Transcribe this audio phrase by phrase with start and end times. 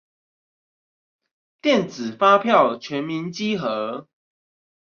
[1.61, 4.07] 電子發票全民稽核